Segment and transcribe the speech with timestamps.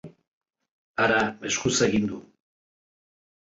[1.03, 1.19] Hara,
[1.51, 2.19] eskuz egin du!